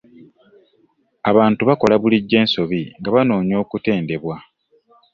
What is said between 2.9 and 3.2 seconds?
nga